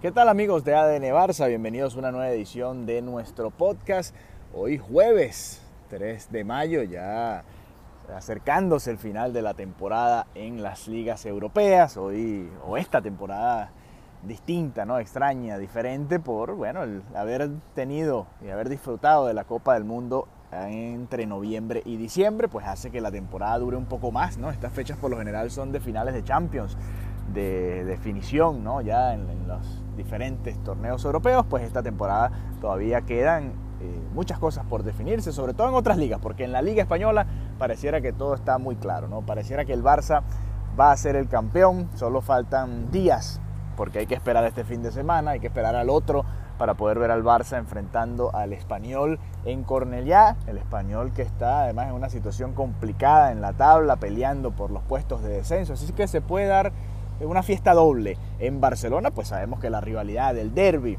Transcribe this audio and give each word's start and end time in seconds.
¿Qué 0.00 0.12
tal 0.12 0.28
amigos 0.28 0.62
de 0.62 0.76
ADN 0.76 1.02
Barça? 1.12 1.48
Bienvenidos 1.48 1.96
a 1.96 1.98
una 1.98 2.12
nueva 2.12 2.30
edición 2.30 2.86
de 2.86 3.02
nuestro 3.02 3.50
podcast. 3.50 4.14
Hoy 4.54 4.78
jueves 4.78 5.60
3 5.90 6.30
de 6.30 6.44
mayo, 6.44 6.84
ya 6.84 7.42
acercándose 8.14 8.92
el 8.92 8.98
final 8.98 9.32
de 9.32 9.42
la 9.42 9.54
temporada 9.54 10.28
en 10.36 10.62
las 10.62 10.86
ligas 10.86 11.26
europeas. 11.26 11.96
Hoy, 11.96 12.48
o 12.64 12.76
esta 12.76 13.02
temporada 13.02 13.72
distinta, 14.22 14.84
¿no? 14.84 15.00
extraña, 15.00 15.58
diferente 15.58 16.20
por 16.20 16.54
bueno, 16.54 16.84
el 16.84 17.02
haber 17.16 17.50
tenido 17.74 18.28
y 18.40 18.50
haber 18.50 18.68
disfrutado 18.68 19.26
de 19.26 19.34
la 19.34 19.42
Copa 19.42 19.74
del 19.74 19.82
Mundo 19.82 20.28
entre 20.52 21.26
noviembre 21.26 21.82
y 21.84 21.96
diciembre, 21.96 22.46
pues 22.46 22.66
hace 22.66 22.90
que 22.90 23.00
la 23.00 23.10
temporada 23.10 23.58
dure 23.58 23.76
un 23.76 23.86
poco 23.86 24.12
más, 24.12 24.38
¿no? 24.38 24.50
Estas 24.50 24.72
fechas 24.72 24.96
por 24.96 25.10
lo 25.10 25.18
general 25.18 25.50
son 25.50 25.72
de 25.72 25.80
finales 25.80 26.14
de 26.14 26.24
Champions, 26.24 26.76
de 27.32 27.84
definición, 27.84 28.64
¿no? 28.64 28.80
Ya 28.80 29.14
en, 29.14 29.26
los 29.48 29.82
diferentes 29.96 30.62
torneos 30.62 31.04
europeos, 31.04 31.44
pues 31.48 31.64
esta 31.64 31.82
temporada 31.82 32.30
todavía 32.60 33.00
quedan 33.00 33.52
eh, 33.80 34.00
muchas 34.12 34.38
cosas 34.38 34.64
por 34.66 34.82
definirse, 34.82 35.32
sobre 35.32 35.54
todo 35.54 35.68
en 35.68 35.74
otras 35.74 35.96
ligas, 35.96 36.20
porque 36.22 36.44
en 36.44 36.52
la 36.52 36.62
Liga 36.62 36.82
Española 36.82 37.26
pareciera 37.58 38.00
que 38.00 38.12
todo 38.12 38.34
está 38.34 38.58
muy 38.58 38.76
claro, 38.76 39.08
¿no? 39.08 39.22
Pareciera 39.22 39.64
que 39.64 39.72
el 39.72 39.82
Barça 39.82 40.22
va 40.78 40.92
a 40.92 40.96
ser 40.96 41.16
el 41.16 41.28
campeón, 41.28 41.88
solo 41.94 42.20
faltan 42.20 42.90
días, 42.90 43.40
porque 43.76 44.00
hay 44.00 44.06
que 44.06 44.14
esperar 44.14 44.44
este 44.44 44.64
fin 44.64 44.82
de 44.82 44.92
semana, 44.92 45.32
hay 45.32 45.40
que 45.40 45.48
esperar 45.48 45.74
al 45.74 45.90
otro 45.90 46.24
para 46.58 46.74
poder 46.74 46.98
ver 46.98 47.10
al 47.10 47.22
Barça 47.22 47.56
enfrentando 47.56 48.34
al 48.34 48.52
español 48.52 49.18
en 49.44 49.62
Cornellá, 49.62 50.36
el 50.46 50.58
español 50.58 51.12
que 51.14 51.22
está 51.22 51.62
además 51.62 51.88
en 51.88 51.94
una 51.94 52.10
situación 52.10 52.52
complicada 52.52 53.32
en 53.32 53.40
la 53.40 53.52
tabla, 53.52 53.96
peleando 53.96 54.50
por 54.50 54.70
los 54.70 54.82
puestos 54.82 55.22
de 55.22 55.30
descenso, 55.30 55.72
así 55.72 55.90
que 55.92 56.08
se 56.08 56.20
puede 56.20 56.46
dar 56.46 56.72
una 57.26 57.42
fiesta 57.42 57.74
doble. 57.74 58.16
En 58.38 58.60
Barcelona, 58.60 59.10
pues 59.10 59.28
sabemos 59.28 59.60
que 59.60 59.70
la 59.70 59.80
rivalidad 59.80 60.34
del 60.34 60.54
derby 60.54 60.98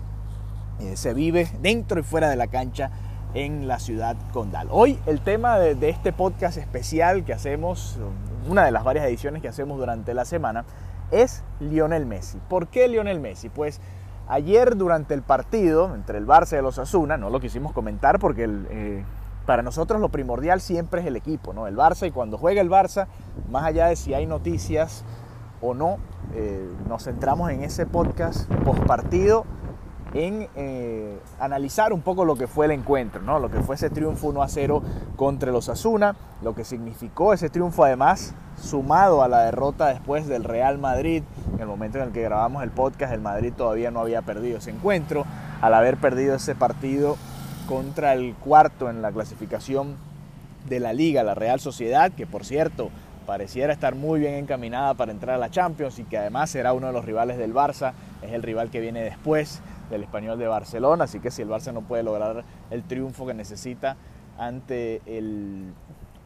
eh, 0.80 0.96
se 0.96 1.14
vive 1.14 1.50
dentro 1.62 2.00
y 2.00 2.04
fuera 2.04 2.30
de 2.30 2.36
la 2.36 2.48
cancha 2.48 2.92
en 3.34 3.68
la 3.68 3.80
ciudad 3.80 4.18
condal. 4.34 4.68
Hoy 4.72 5.00
el 5.06 5.22
tema 5.22 5.60
de, 5.60 5.90
este 5.90 6.14
podcast 6.14 6.58
especial 6.58 7.24
que 7.26 7.34
hacemos, 7.34 8.00
una 8.48 8.66
de 8.66 8.72
las 8.72 8.84
varias 8.84 9.06
ediciones 9.06 9.42
que 9.42 9.48
hacemos 9.48 9.78
durante 9.78 10.14
la 10.14 10.26
semana, 10.26 10.66
es 11.12 11.44
Lionel 11.60 12.06
Messi. 12.06 12.40
¿Por 12.50 12.68
qué 12.68 12.88
Lionel 12.88 13.20
Messi? 13.20 13.50
Pues 13.50 13.82
ayer 14.28 14.78
durante 14.78 15.14
el 15.14 15.22
partido 15.22 15.94
entre 15.94 16.18
el 16.18 16.26
Barça 16.26 16.58
y 16.58 16.62
los 16.62 16.80
Asuna, 16.80 17.18
no 17.18 17.30
lo 17.30 17.40
quisimos 17.40 17.74
comentar 17.74 18.20
porque 18.20 18.48
eh, 18.70 19.04
para 19.46 19.64
nosotros 19.64 20.00
lo 20.00 20.10
primordial 20.10 20.62
siempre 20.62 21.02
es 21.02 21.08
el 21.08 21.16
equipo, 21.16 21.54
¿no? 21.54 21.68
El 21.68 21.76
Barça 21.76 22.08
y 22.08 22.12
cuando 22.12 22.38
juega 22.38 22.62
el 22.62 22.70
Barça, 22.70 23.08
más 23.50 23.64
allá 23.64 23.88
de 23.88 23.96
si 23.96 24.14
hay 24.14 24.26
noticias 24.26 25.04
o 25.62 25.74
no, 25.74 25.98
eh, 26.34 26.70
nos 26.88 27.04
centramos 27.04 27.52
en 27.52 27.64
ese 27.64 27.86
podcast 27.86 28.50
post 28.64 28.84
partido 28.84 29.46
en 30.14 30.48
eh, 30.56 31.20
analizar 31.40 31.94
un 31.94 32.02
poco 32.02 32.26
lo 32.26 32.36
que 32.36 32.48
fue 32.48 32.66
el 32.66 32.72
encuentro, 32.72 33.22
¿no? 33.22 33.40
lo 33.40 33.52
que 33.52 33.62
fue 33.62 33.76
ese 33.76 33.90
triunfo 33.90 34.28
1 34.28 34.42
a 34.42 34.48
0 34.48 34.82
contra 35.16 35.52
los 35.52 35.70
Asuna, 35.70 36.16
lo 36.42 36.56
que 36.56 36.64
significó 36.64 37.34
ese 37.34 37.50
triunfo 37.50 37.84
además 37.84 38.34
sumado 38.60 39.24
a 39.24 39.28
la 39.28 39.42
derrota 39.42 39.88
después 39.88 40.28
del 40.28 40.44
Real 40.44 40.78
Madrid, 40.80 41.24
en 41.54 41.60
el 41.60 41.68
momento 41.68 42.00
en 42.00 42.06
el 42.06 42.12
que 42.12 42.22
grabamos 42.24 42.64
el 42.64 42.72
podcast, 42.72 43.14
el 43.14 43.22
Madrid 43.22 43.54
todavía 43.56 43.92
no 43.92 44.00
había 44.00 44.22
perdido 44.22 44.58
ese 44.58 44.72
encuentro, 44.72 45.26
al 45.62 45.74
haber 45.74 45.98
perdido 45.98 46.36
ese 46.36 46.56
partido 46.56 47.18
contra 47.68 48.14
el 48.14 48.34
cuarto 48.36 48.90
en 48.90 49.02
la 49.02 49.12
clasificación 49.12 49.96
de 50.68 50.80
la 50.80 50.94
liga, 50.94 51.24
la 51.24 51.36
Real 51.36 51.60
Sociedad, 51.60 52.12
que 52.12 52.26
por 52.26 52.46
cierto 52.46 52.90
pareciera 53.30 53.72
estar 53.72 53.94
muy 53.94 54.20
bien 54.20 54.34
encaminada 54.34 54.96
para 54.96 55.12
entrar 55.12 55.36
a 55.36 55.38
la 55.38 55.52
Champions 55.52 56.00
y 56.00 56.04
que 56.04 56.18
además 56.18 56.50
será 56.50 56.74
uno 56.74 56.88
de 56.88 56.94
los 56.94 57.06
rivales 57.06 57.38
del 57.38 57.54
Barça, 57.54 57.94
es 58.24 58.32
el 58.32 58.42
rival 58.42 58.72
que 58.72 58.80
viene 58.80 59.04
después 59.04 59.62
del 59.92 60.02
español 60.02 60.40
de 60.40 60.48
Barcelona, 60.48 61.04
así 61.04 61.20
que 61.20 61.30
si 61.30 61.44
el 61.44 61.48
Barça 61.48 61.72
no 61.72 61.82
puede 61.82 62.02
lograr 62.02 62.44
el 62.72 62.82
triunfo 62.82 63.28
que 63.28 63.36
necesita 63.36 63.98
ante 64.40 65.04
el 65.06 65.76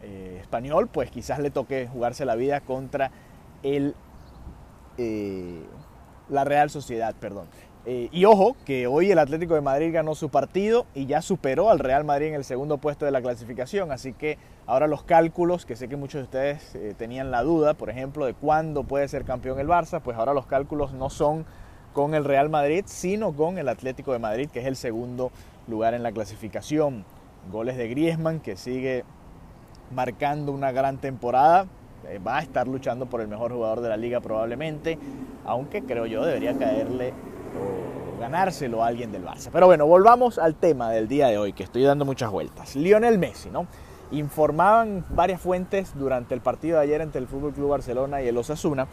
eh, 0.01 0.37
español, 0.39 0.87
pues 0.87 1.11
quizás 1.11 1.39
le 1.39 1.51
toque 1.51 1.89
jugarse 1.91 2.23
la 2.23 2.35
vida 2.35 2.61
contra 2.61 3.11
el, 3.63 3.95
eh, 4.97 5.61
la 6.29 6.45
Real 6.45 6.69
Sociedad, 6.69 7.13
perdón. 7.19 7.47
Eh, 7.85 8.07
y 8.13 8.23
ojo, 8.23 8.55
que 8.63 8.87
hoy 8.87 9.11
el 9.11 9.19
Atlético 9.19 9.55
de 9.55 9.61
Madrid 9.61 9.93
ganó 9.93 10.15
su 10.15 10.29
partido 10.29 10.85
y 10.95 11.05
ya 11.05 11.21
superó 11.21 11.69
al 11.69 11.79
Real 11.79 12.05
Madrid 12.05 12.27
en 12.27 12.35
el 12.35 12.45
segundo 12.45 12.77
puesto 12.77 13.03
de 13.03 13.11
la 13.11 13.21
clasificación. 13.21 13.91
Así 13.91 14.13
que 14.13 14.37
ahora 14.65 14.87
los 14.87 15.03
cálculos, 15.03 15.65
que 15.65 15.75
sé 15.75 15.89
que 15.89 15.97
muchos 15.97 16.19
de 16.19 16.23
ustedes 16.23 16.75
eh, 16.75 16.93
tenían 16.97 17.29
la 17.29 17.43
duda, 17.43 17.73
por 17.73 17.89
ejemplo, 17.89 18.25
de 18.25 18.33
cuándo 18.33 18.83
puede 18.83 19.07
ser 19.09 19.25
campeón 19.25 19.59
el 19.59 19.67
Barça, 19.67 19.99
pues 20.01 20.17
ahora 20.17 20.33
los 20.33 20.45
cálculos 20.45 20.93
no 20.93 21.09
son 21.09 21.45
con 21.91 22.15
el 22.15 22.23
Real 22.23 22.49
Madrid, 22.49 22.85
sino 22.87 23.33
con 23.33 23.57
el 23.57 23.67
Atlético 23.67 24.13
de 24.13 24.19
Madrid, 24.19 24.49
que 24.49 24.61
es 24.61 24.65
el 24.65 24.77
segundo 24.77 25.31
lugar 25.67 25.93
en 25.93 26.03
la 26.03 26.13
clasificación. 26.13 27.03
Goles 27.51 27.75
de 27.75 27.89
Griezmann, 27.89 28.39
que 28.39 28.55
sigue 28.55 29.03
marcando 29.93 30.53
una 30.53 30.71
gran 30.71 30.97
temporada. 30.99 31.67
Eh, 32.07 32.19
va 32.19 32.37
a 32.37 32.41
estar 32.41 32.67
luchando 32.67 33.05
por 33.07 33.19
el 33.19 33.27
mejor 33.27 33.51
jugador 33.51 33.81
de 33.81 33.89
la 33.89 33.97
liga 33.97 34.21
probablemente, 34.21 34.97
aunque 35.45 35.83
creo 35.83 36.05
yo 36.05 36.25
debería 36.25 36.57
caerle 36.57 37.13
o 37.59 38.19
ganárselo 38.19 38.83
a 38.83 38.87
alguien 38.87 39.11
del 39.11 39.25
Barça. 39.25 39.49
Pero 39.51 39.67
bueno, 39.67 39.85
volvamos 39.85 40.39
al 40.39 40.55
tema 40.55 40.89
del 40.91 41.07
día 41.07 41.27
de 41.27 41.37
hoy, 41.37 41.53
que 41.53 41.63
estoy 41.63 41.83
dando 41.83 42.05
muchas 42.05 42.31
vueltas. 42.31 42.75
Lionel 42.75 43.19
Messi, 43.19 43.49
¿no? 43.49 43.67
Informaban 44.11 45.05
varias 45.09 45.41
fuentes 45.41 45.93
durante 45.95 46.33
el 46.35 46.41
partido 46.41 46.77
de 46.77 46.83
ayer 46.83 47.01
entre 47.01 47.19
el 47.19 47.27
Fútbol 47.27 47.53
Club 47.53 47.69
Barcelona 47.69 48.21
y 48.21 48.27
el 48.27 48.37
Osasuna 48.37 48.87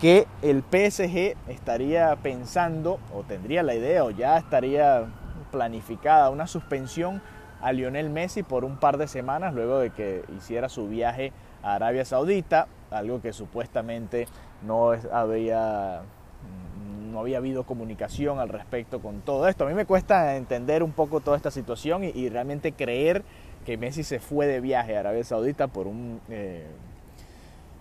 que 0.00 0.26
el 0.42 0.62
PSG 0.62 1.36
estaría 1.48 2.14
pensando 2.16 3.00
o 3.12 3.24
tendría 3.24 3.62
la 3.62 3.74
idea 3.74 4.04
o 4.04 4.10
ya 4.10 4.38
estaría 4.38 5.06
planificada 5.50 6.30
una 6.30 6.46
suspensión 6.46 7.20
a 7.60 7.72
Lionel 7.72 8.08
Messi 8.10 8.44
por 8.44 8.64
un 8.64 8.76
par 8.76 8.98
de 8.98 9.08
semanas 9.08 9.54
luego 9.54 9.80
de 9.80 9.90
que 9.90 10.24
hiciera 10.36 10.68
su 10.68 10.88
viaje 10.88 11.32
a 11.62 11.74
Arabia 11.74 12.04
Saudita, 12.04 12.68
algo 12.90 13.20
que 13.20 13.32
supuestamente 13.32 14.28
no 14.62 14.92
había 15.12 16.02
no 17.08 17.20
había 17.20 17.38
habido 17.38 17.64
comunicación 17.64 18.38
al 18.38 18.48
respecto 18.48 19.00
con 19.00 19.20
todo 19.20 19.48
esto. 19.48 19.64
A 19.64 19.68
mí 19.68 19.74
me 19.74 19.86
cuesta 19.86 20.36
entender 20.36 20.82
un 20.82 20.92
poco 20.92 21.20
toda 21.20 21.36
esta 21.36 21.50
situación 21.50 22.04
y, 22.04 22.28
realmente 22.28 22.72
creer 22.72 23.22
que 23.64 23.76
Messi 23.76 24.02
se 24.02 24.20
fue 24.20 24.46
de 24.46 24.60
viaje 24.60 24.96
a 24.96 25.00
Arabia 25.00 25.24
Saudita 25.24 25.66
por 25.66 25.86
un 25.86 26.20
eh, 26.28 26.66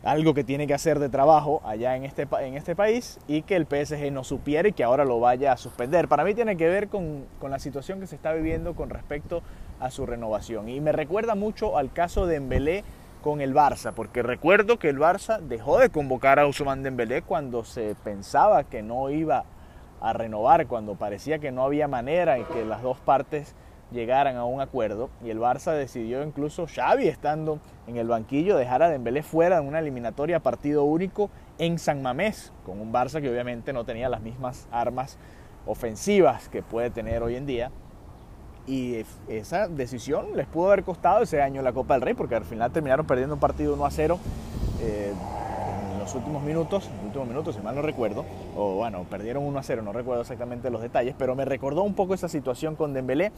algo 0.03 0.33
que 0.33 0.43
tiene 0.43 0.67
que 0.67 0.73
hacer 0.73 0.99
de 0.99 1.09
trabajo 1.09 1.61
allá 1.65 1.95
en 1.95 2.05
este, 2.05 2.27
en 2.41 2.55
este 2.55 2.75
país 2.75 3.19
y 3.27 3.41
que 3.41 3.55
el 3.55 3.65
PSG 3.65 4.11
no 4.11 4.23
supiera 4.23 4.69
y 4.69 4.73
que 4.73 4.83
ahora 4.83 5.05
lo 5.05 5.19
vaya 5.19 5.51
a 5.51 5.57
suspender. 5.57 6.07
Para 6.07 6.23
mí 6.23 6.33
tiene 6.33 6.55
que 6.55 6.67
ver 6.67 6.87
con, 6.87 7.25
con 7.39 7.51
la 7.51 7.59
situación 7.59 7.99
que 7.99 8.07
se 8.07 8.15
está 8.15 8.31
viviendo 8.33 8.73
con 8.75 8.89
respecto 8.89 9.41
a 9.79 9.91
su 9.91 10.05
renovación. 10.05 10.69
Y 10.69 10.79
me 10.79 10.91
recuerda 10.91 11.35
mucho 11.35 11.77
al 11.77 11.91
caso 11.91 12.25
de 12.25 12.37
Embelé 12.37 12.83
con 13.21 13.41
el 13.41 13.53
Barça, 13.53 13.93
porque 13.93 14.23
recuerdo 14.23 14.79
que 14.79 14.89
el 14.89 14.99
Barça 14.99 15.39
dejó 15.39 15.79
de 15.79 15.89
convocar 15.89 16.39
a 16.39 16.45
Ousmane 16.45 16.83
Dembélé 16.83 17.21
cuando 17.21 17.63
se 17.63 17.95
pensaba 18.03 18.63
que 18.63 18.81
no 18.81 19.09
iba 19.09 19.45
a 20.01 20.13
renovar, 20.13 20.67
cuando 20.67 20.95
parecía 20.95 21.39
que 21.39 21.51
no 21.51 21.63
había 21.63 21.87
manera 21.87 22.37
en 22.37 22.45
que 22.45 22.63
las 22.65 22.81
dos 22.81 22.99
partes 22.99 23.55
llegaran 23.91 24.35
a 24.35 24.45
un 24.45 24.61
acuerdo 24.61 25.09
y 25.23 25.29
el 25.29 25.39
Barça 25.39 25.73
decidió 25.73 26.21
incluso 26.23 26.67
Xavi 26.67 27.07
estando 27.07 27.59
en 27.87 27.97
el 27.97 28.07
banquillo 28.07 28.57
dejar 28.57 28.83
a 28.83 28.89
Dembélé 28.89 29.23
fuera 29.23 29.57
en 29.57 29.67
una 29.67 29.79
eliminatoria 29.79 30.41
partido 30.41 30.83
único 30.83 31.29
en 31.57 31.79
San 31.79 32.01
Mamés, 32.01 32.51
con 32.65 32.79
un 32.81 32.91
Barça 32.91 33.21
que 33.21 33.29
obviamente 33.29 33.73
no 33.73 33.85
tenía 33.85 34.09
las 34.09 34.21
mismas 34.21 34.67
armas 34.71 35.17
ofensivas 35.65 36.49
que 36.49 36.61
puede 36.61 36.89
tener 36.89 37.23
hoy 37.23 37.35
en 37.35 37.45
día 37.45 37.71
y 38.67 39.05
esa 39.29 39.69
decisión 39.69 40.35
les 40.35 40.45
pudo 40.45 40.67
haber 40.67 40.83
costado 40.83 41.23
ese 41.23 41.41
año 41.41 41.61
la 41.61 41.71
Copa 41.71 41.93
del 41.93 42.01
Rey, 42.01 42.13
porque 42.13 42.35
al 42.35 42.43
final 42.43 42.71
terminaron 42.71 43.07
perdiendo 43.07 43.35
un 43.35 43.39
partido 43.39 43.73
1 43.73 43.85
a 43.85 43.91
0 43.91 44.19
eh, 44.81 45.13
en 45.93 45.99
los 45.99 46.13
últimos 46.13 46.43
minutos, 46.43 46.89
últimos 47.05 47.27
minutos, 47.29 47.55
si 47.55 47.61
mal 47.61 47.75
no 47.75 47.81
recuerdo, 47.81 48.25
o 48.57 48.75
bueno, 48.75 49.05
perdieron 49.09 49.43
1 49.45 49.57
a 49.57 49.63
0, 49.63 49.81
no 49.83 49.93
recuerdo 49.93 50.21
exactamente 50.21 50.69
los 50.69 50.81
detalles, 50.81 51.15
pero 51.17 51.33
me 51.33 51.45
recordó 51.45 51.83
un 51.83 51.93
poco 51.93 52.13
esa 52.13 52.27
situación 52.27 52.75
con 52.75 52.93
Dembélé 52.93 53.31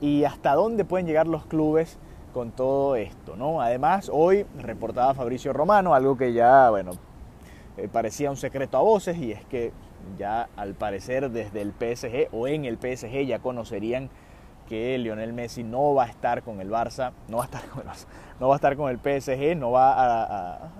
y 0.00 0.24
hasta 0.24 0.54
dónde 0.54 0.84
pueden 0.84 1.06
llegar 1.06 1.28
los 1.28 1.46
clubes 1.46 1.96
con 2.34 2.50
todo 2.50 2.96
esto, 2.96 3.36
¿no? 3.36 3.60
Además, 3.60 4.10
hoy 4.12 4.46
reportaba 4.58 5.14
Fabricio 5.14 5.52
Romano, 5.52 5.94
algo 5.94 6.16
que 6.16 6.32
ya, 6.32 6.70
bueno, 6.70 6.92
eh, 7.76 7.88
parecía 7.92 8.30
un 8.30 8.36
secreto 8.36 8.78
a 8.78 8.82
voces, 8.82 9.16
y 9.18 9.30
es 9.30 9.44
que 9.44 9.72
ya 10.18 10.48
al 10.56 10.74
parecer 10.74 11.30
desde 11.30 11.60
el 11.60 11.72
PSG 11.72 12.28
o 12.32 12.48
en 12.48 12.64
el 12.64 12.76
PSG 12.78 13.26
ya 13.26 13.38
conocerían 13.38 14.10
que 14.68 14.96
Lionel 14.98 15.32
Messi 15.32 15.62
no 15.62 15.94
va 15.94 16.04
a 16.04 16.08
estar 16.08 16.42
con 16.42 16.60
el 16.60 16.70
Barça, 16.70 17.12
no 17.28 17.38
va 17.38 17.44
a 17.44 17.46
estar 17.46 17.66
con 18.76 18.90
el 18.90 18.98
a 18.98 18.98
PSG, 18.98 19.56
no 19.56 19.72
va 19.72 19.94
a, 19.94 20.70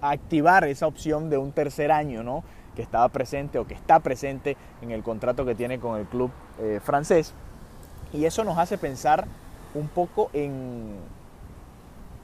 activar 0.00 0.64
esa 0.64 0.86
opción 0.86 1.28
de 1.28 1.38
un 1.38 1.52
tercer 1.52 1.90
año, 1.90 2.22
¿no? 2.22 2.44
Que 2.76 2.82
estaba 2.82 3.08
presente 3.08 3.58
o 3.58 3.66
que 3.66 3.74
está 3.74 3.98
presente 3.98 4.56
en 4.80 4.92
el 4.92 5.02
contrato 5.02 5.44
que 5.44 5.56
tiene 5.56 5.80
con 5.80 5.98
el 5.98 6.06
club 6.06 6.30
eh, 6.60 6.80
francés. 6.82 7.34
Y 8.12 8.24
eso 8.24 8.44
nos 8.44 8.58
hace 8.58 8.78
pensar 8.78 9.26
un 9.74 9.88
poco 9.88 10.30
en, 10.32 10.94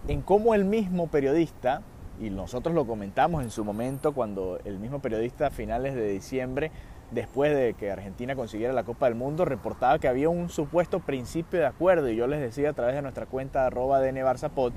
en 0.06 0.22
cómo 0.22 0.54
el 0.54 0.64
mismo 0.64 1.08
periodista 1.08 1.82
y 2.20 2.30
nosotros 2.30 2.74
lo 2.74 2.86
comentamos 2.86 3.42
en 3.42 3.50
su 3.50 3.64
momento 3.64 4.12
cuando 4.12 4.58
el 4.64 4.78
mismo 4.78 5.00
periodista 5.00 5.48
a 5.48 5.50
finales 5.50 5.94
de 5.94 6.08
diciembre, 6.08 6.70
después 7.14 7.54
de 7.54 7.74
que 7.74 7.90
Argentina 7.90 8.34
consiguiera 8.34 8.72
la 8.72 8.84
Copa 8.84 9.06
del 9.06 9.14
Mundo, 9.14 9.44
reportaba 9.44 9.98
que 9.98 10.08
había 10.08 10.28
un 10.28 10.50
supuesto 10.50 11.00
principio 11.00 11.60
de 11.60 11.66
acuerdo 11.66 12.08
y 12.08 12.16
yo 12.16 12.26
les 12.26 12.40
decía 12.40 12.70
a 12.70 12.72
través 12.72 12.94
de 12.94 13.02
nuestra 13.02 13.26
cuenta 13.26 13.66
arroba 13.66 14.00
Barzapod, 14.00 14.72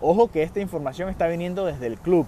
ojo 0.00 0.30
que 0.30 0.42
esta 0.42 0.60
información 0.60 1.08
está 1.08 1.26
viniendo 1.26 1.66
desde 1.66 1.86
el 1.86 1.98
club, 1.98 2.26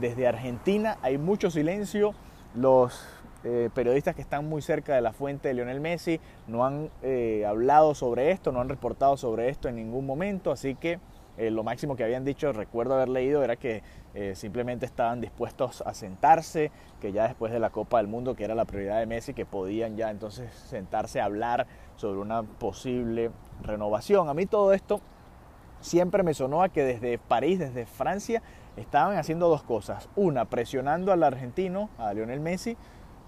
desde 0.00 0.26
Argentina 0.26 0.96
hay 1.02 1.18
mucho 1.18 1.50
silencio, 1.50 2.14
los 2.54 3.06
eh, 3.42 3.70
periodistas 3.74 4.14
que 4.14 4.22
están 4.22 4.48
muy 4.48 4.62
cerca 4.62 4.94
de 4.94 5.00
la 5.00 5.12
fuente 5.12 5.48
de 5.48 5.54
Lionel 5.54 5.80
Messi 5.80 6.20
no 6.46 6.64
han 6.64 6.90
eh, 7.02 7.44
hablado 7.46 7.94
sobre 7.94 8.30
esto, 8.30 8.52
no 8.52 8.60
han 8.60 8.68
reportado 8.68 9.16
sobre 9.16 9.48
esto 9.48 9.68
en 9.68 9.76
ningún 9.76 10.06
momento, 10.06 10.52
así 10.52 10.74
que 10.74 11.00
eh, 11.46 11.50
lo 11.50 11.64
máximo 11.64 11.96
que 11.96 12.04
habían 12.04 12.24
dicho, 12.24 12.52
recuerdo 12.52 12.94
haber 12.94 13.08
leído, 13.08 13.42
era 13.42 13.56
que 13.56 13.82
simplemente 14.34 14.86
estaban 14.86 15.20
dispuestos 15.20 15.84
a 15.86 15.94
sentarse, 15.94 16.72
que 17.00 17.12
ya 17.12 17.28
después 17.28 17.52
de 17.52 17.60
la 17.60 17.70
Copa 17.70 17.98
del 17.98 18.08
Mundo, 18.08 18.34
que 18.34 18.42
era 18.42 18.56
la 18.56 18.64
prioridad 18.64 18.98
de 18.98 19.06
Messi, 19.06 19.34
que 19.34 19.46
podían 19.46 19.96
ya 19.96 20.10
entonces 20.10 20.52
sentarse 20.52 21.20
a 21.20 21.26
hablar 21.26 21.68
sobre 21.94 22.18
una 22.18 22.42
posible 22.42 23.30
renovación. 23.62 24.28
A 24.28 24.34
mí 24.34 24.46
todo 24.46 24.72
esto 24.72 25.00
siempre 25.80 26.24
me 26.24 26.34
sonó 26.34 26.62
a 26.62 26.70
que 26.70 26.82
desde 26.82 27.18
París, 27.18 27.60
desde 27.60 27.86
Francia, 27.86 28.42
estaban 28.76 29.16
haciendo 29.16 29.48
dos 29.48 29.62
cosas. 29.62 30.08
Una, 30.16 30.44
presionando 30.44 31.12
al 31.12 31.22
argentino, 31.22 31.88
a 31.96 32.12
Lionel 32.12 32.40
Messi, 32.40 32.76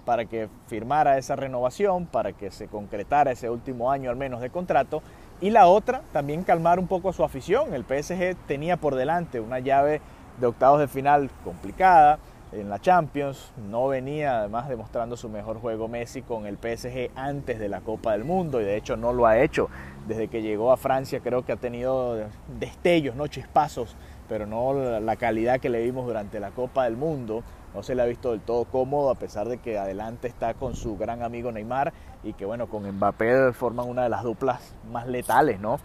para 0.04 0.24
que 0.24 0.48
firmara 0.66 1.16
esa 1.18 1.36
renovación, 1.36 2.06
para 2.06 2.32
que 2.32 2.50
se 2.50 2.66
concretara 2.66 3.30
ese 3.30 3.48
último 3.48 3.92
año 3.92 4.10
al 4.10 4.16
menos 4.16 4.40
de 4.40 4.50
contrato. 4.50 5.00
Y 5.42 5.50
la 5.50 5.66
otra, 5.66 6.02
también 6.12 6.44
calmar 6.44 6.78
un 6.78 6.86
poco 6.86 7.12
su 7.12 7.24
afición. 7.24 7.74
El 7.74 7.82
PSG 7.82 8.36
tenía 8.46 8.76
por 8.76 8.94
delante 8.94 9.40
una 9.40 9.58
llave 9.58 10.00
de 10.38 10.46
octavos 10.46 10.78
de 10.78 10.86
final 10.86 11.30
complicada 11.42 12.20
en 12.52 12.70
la 12.70 12.78
Champions. 12.78 13.52
No 13.68 13.88
venía 13.88 14.38
además 14.38 14.68
demostrando 14.68 15.16
su 15.16 15.28
mejor 15.28 15.58
juego 15.58 15.88
Messi 15.88 16.22
con 16.22 16.46
el 16.46 16.58
PSG 16.58 17.10
antes 17.16 17.58
de 17.58 17.68
la 17.68 17.80
Copa 17.80 18.12
del 18.12 18.22
Mundo 18.22 18.60
y 18.60 18.64
de 18.64 18.76
hecho 18.76 18.96
no 18.96 19.12
lo 19.12 19.26
ha 19.26 19.40
hecho. 19.40 19.68
Desde 20.06 20.28
que 20.28 20.42
llegó 20.42 20.70
a 20.70 20.76
Francia 20.76 21.18
creo 21.18 21.44
que 21.44 21.50
ha 21.50 21.56
tenido 21.56 22.18
destellos, 22.60 23.16
no 23.16 23.26
chispazos, 23.26 23.96
pero 24.28 24.46
no 24.46 25.00
la 25.00 25.16
calidad 25.16 25.58
que 25.58 25.70
le 25.70 25.82
vimos 25.82 26.06
durante 26.06 26.38
la 26.38 26.52
Copa 26.52 26.84
del 26.84 26.96
Mundo 26.96 27.42
no 27.74 27.82
se 27.82 27.94
le 27.94 28.02
ha 28.02 28.06
visto 28.06 28.32
del 28.32 28.40
todo 28.40 28.64
cómodo 28.64 29.10
a 29.10 29.14
pesar 29.14 29.48
de 29.48 29.58
que 29.58 29.78
adelante 29.78 30.28
está 30.28 30.54
con 30.54 30.74
su 30.74 30.96
gran 30.96 31.22
amigo 31.22 31.52
Neymar 31.52 31.92
y 32.22 32.34
que 32.34 32.44
bueno, 32.44 32.68
con 32.68 32.90
Mbappé 32.90 33.52
forman 33.52 33.88
una 33.88 34.02
de 34.02 34.08
las 34.08 34.22
duplas 34.22 34.74
más 34.90 35.06
letales, 35.06 35.60
¿no? 35.60 35.78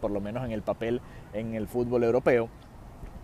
Por 0.00 0.10
lo 0.10 0.20
menos 0.20 0.44
en 0.44 0.52
el 0.52 0.62
papel 0.62 1.00
en 1.32 1.54
el 1.54 1.66
fútbol 1.66 2.04
europeo. 2.04 2.48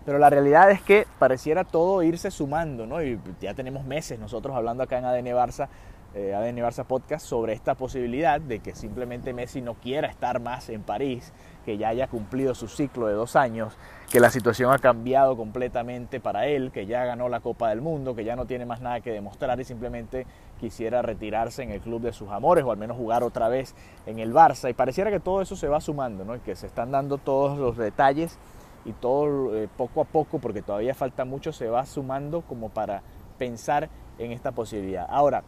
Pero 0.05 0.19
la 0.19 0.31
realidad 0.31 0.71
es 0.71 0.81
que 0.81 1.07
pareciera 1.19 1.65
todo 1.65 2.03
irse 2.03 2.31
sumando, 2.31 2.87
¿no? 2.87 3.03
Y 3.03 3.21
ya 3.41 3.55
tenemos 3.55 3.85
meses 3.85 4.19
nosotros 4.19 4.55
hablando 4.55 4.85
acá 4.85 4.99
en 4.99 5.05
ADN 5.05 5.27
Barça 5.27 5.69
eh, 6.17 6.35
ADN 6.35 6.57
Barça 6.63 6.85
Podcast 6.85 7.27
sobre 7.27 7.53
esta 7.53 7.75
posibilidad 7.75 8.41
de 8.41 8.61
que 8.61 8.75
simplemente 8.75 9.35
Messi 9.35 9.61
no 9.61 9.75
quiera 9.75 10.09
estar 10.09 10.41
más 10.41 10.71
en 10.71 10.83
París, 10.83 11.35
que 11.67 11.77
ya 11.77 11.89
haya 11.89 12.07
cumplido 12.07 12.55
su 12.55 12.69
ciclo 12.69 13.09
de 13.09 13.15
dos 13.15 13.35
años, 13.35 13.77
que 14.09 14.21
la 14.21 14.31
situación 14.31 14.73
ha 14.73 14.79
cambiado 14.79 15.37
completamente 15.37 16.21
para 16.21 16.47
él, 16.47 16.71
que 16.71 16.87
ya 16.87 17.05
ganó 17.05 17.29
la 17.29 17.41
Copa 17.41 17.71
del 17.71 17.81
Mundo, 17.81 18.15
que 18.15 18.25
ya 18.25 18.37
no 18.37 18.47
tiene 18.47 18.65
más 18.65 18.81
nada 18.81 19.01
que 19.01 19.11
demostrar 19.11 19.59
y 19.59 19.65
simplemente 19.65 20.29
quisiera 20.61 21.03
retirarse 21.03 21.65
en 21.65 21.73
el 21.73 21.81
club 21.81 22.03
de 22.03 22.13
sus 22.13 22.31
amores 22.31 22.65
o 22.65 22.71
al 22.71 22.79
menos 22.79 22.97
jugar 22.97 23.25
otra 23.25 23.49
vez 23.49 23.75
en 24.07 24.21
el 24.21 24.33
Barça. 24.33 24.71
Y 24.71 24.75
pareciera 24.75 25.11
que 25.11 25.19
todo 25.19 25.43
eso 25.43 25.57
se 25.57 25.67
va 25.67 25.81
sumando, 25.81 26.25
¿no? 26.25 26.41
que 26.41 26.55
se 26.55 26.69
están 26.69 26.93
dando 26.93 27.19
todos 27.19 27.59
los 27.59 27.77
detalles 27.77 28.39
y 28.85 28.93
todo 28.93 29.57
eh, 29.57 29.69
poco 29.77 30.03
a 30.03 30.05
poco, 30.05 30.39
porque 30.39 30.63
todavía 30.63 30.95
falta 30.95 31.25
mucho, 31.25 31.53
se 31.53 31.69
va 31.69 31.85
sumando 31.85 32.43
como 32.43 32.69
para 32.69 33.03
pensar 33.39 33.91
en 34.19 34.31
esta 34.31 34.53
posibilidad. 34.53 35.05
Ahora, 35.11 35.43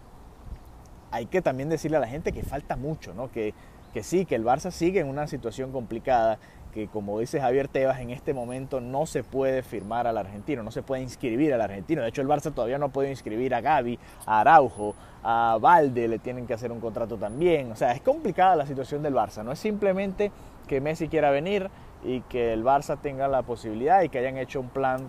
hay 1.13 1.27
que 1.27 1.41
también 1.43 1.69
decirle 1.69 1.97
a 1.97 2.01
la 2.01 2.09
gente 2.09 2.33
que 2.33 2.43
falta 2.43 2.75
mucho, 2.75 3.15
¿no? 3.15 3.31
que, 3.31 3.55
que 3.99 4.05
sí, 4.05 4.27
que 4.27 4.37
el 4.37 4.45
Barça 4.45 4.71
sigue 4.71 5.01
en 5.01 5.09
una 5.09 5.27
situación 5.27 5.73
complicada, 5.73 6.39
que 6.73 6.87
como 6.87 7.19
dice 7.19 7.41
Javier 7.41 7.67
Tebas, 7.67 7.99
en 7.99 8.11
este 8.11 8.33
momento 8.33 8.81
no 8.81 9.07
se 9.07 9.25
puede 9.25 9.65
firmar 9.65 10.07
al 10.07 10.17
argentino, 10.17 10.63
no 10.63 10.71
se 10.71 10.85
puede 10.85 11.03
inscribir 11.03 11.53
al 11.53 11.61
argentino. 11.63 12.03
De 12.03 12.09
hecho, 12.11 12.23
el 12.23 12.29
Barça 12.29 12.55
todavía 12.55 12.79
no 12.79 12.91
puede 12.91 13.11
inscribir 13.11 13.57
a 13.57 13.61
Gaby, 13.61 13.99
a 14.25 14.39
Araujo, 14.39 14.95
a 15.25 15.59
Valde, 15.61 16.07
le 16.07 16.21
tienen 16.21 16.47
que 16.47 16.55
hacer 16.55 16.71
un 16.71 16.79
contrato 16.79 17.17
también. 17.17 17.73
O 17.73 17.75
sea, 17.75 17.91
es 17.91 18.01
complicada 18.01 18.55
la 18.55 18.67
situación 18.67 19.03
del 19.03 19.15
Barça. 19.15 19.43
No 19.43 19.51
es 19.51 19.59
simplemente 19.59 20.31
que 20.69 20.81
Messi 20.81 21.09
quiera 21.09 21.33
venir 21.33 21.69
y 22.05 22.21
que 22.21 22.53
el 22.53 22.63
Barça 22.63 23.01
tenga 23.03 23.27
la 23.27 23.43
posibilidad 23.43 24.03
y 24.03 24.11
que 24.11 24.21
hayan 24.21 24.37
hecho 24.37 24.61
un 24.61 24.69
plan 24.69 25.09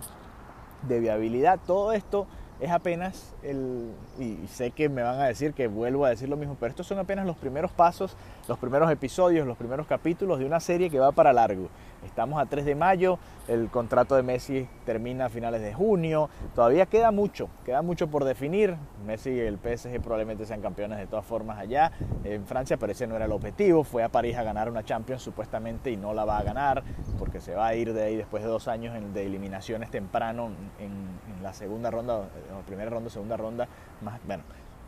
de 0.81 0.99
viabilidad. 0.99 1.59
Todo 1.63 1.91
esto 1.91 2.25
es 2.59 2.71
apenas 2.71 3.33
el, 3.41 3.91
y 4.19 4.37
sé 4.47 4.71
que 4.71 4.89
me 4.89 5.01
van 5.01 5.19
a 5.19 5.25
decir 5.25 5.53
que 5.53 5.67
vuelvo 5.67 6.05
a 6.05 6.09
decir 6.09 6.27
lo 6.27 6.35
mismo, 6.35 6.57
pero 6.59 6.69
estos 6.69 6.87
son 6.87 6.99
apenas 6.99 7.25
los 7.25 7.37
primeros 7.37 7.71
pasos, 7.71 8.15
los 8.47 8.57
primeros 8.57 8.91
episodios, 8.91 9.47
los 9.47 9.57
primeros 9.57 9.87
capítulos 9.87 10.39
de 10.39 10.45
una 10.45 10.59
serie 10.59 10.89
que 10.89 10.99
va 10.99 11.11
para 11.11 11.31
largo. 11.31 11.69
Estamos 12.05 12.41
a 12.41 12.45
3 12.45 12.65
de 12.65 12.75
mayo, 12.75 13.19
el 13.47 13.69
contrato 13.69 14.15
de 14.15 14.23
Messi 14.23 14.67
termina 14.85 15.25
a 15.25 15.29
finales 15.29 15.61
de 15.61 15.73
junio, 15.73 16.29
todavía 16.55 16.85
queda 16.85 17.11
mucho, 17.11 17.49
queda 17.65 17.81
mucho 17.81 18.07
por 18.07 18.23
definir. 18.23 18.75
Messi 19.05 19.31
y 19.31 19.39
el 19.39 19.57
PSG 19.57 20.01
probablemente 20.01 20.45
sean 20.45 20.61
campeones 20.61 20.97
de 20.97 21.07
todas 21.07 21.25
formas 21.25 21.57
allá. 21.57 21.91
En 22.23 22.45
Francia, 22.45 22.77
pero 22.77 22.91
ese 22.91 23.07
no 23.07 23.15
era 23.15 23.25
el 23.25 23.31
objetivo, 23.31 23.83
fue 23.83 24.03
a 24.03 24.09
París 24.09 24.37
a 24.37 24.43
ganar 24.43 24.69
una 24.69 24.83
Champions 24.83 25.21
supuestamente 25.21 25.91
y 25.91 25.97
no 25.97 26.13
la 26.13 26.25
va 26.25 26.37
a 26.37 26.43
ganar 26.43 26.83
porque 27.17 27.41
se 27.41 27.55
va 27.55 27.67
a 27.67 27.75
ir 27.75 27.93
de 27.93 28.03
ahí 28.03 28.15
después 28.15 28.43
de 28.43 28.49
dos 28.49 28.67
años 28.67 28.95
de 29.13 29.25
eliminaciones 29.25 29.91
temprano 29.91 30.49
en, 30.79 31.19
la 31.43 31.53
segunda 31.53 31.89
ronda, 31.89 32.23
en 32.49 32.65
primera 32.65 32.89
ronda, 32.89 33.09
segunda 33.09 33.37
ronda, 33.37 33.65
más, 34.01 34.19
bueno, 34.27 34.43